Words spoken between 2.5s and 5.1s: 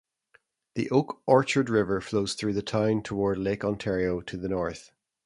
the town toward Lake Ontario to the north.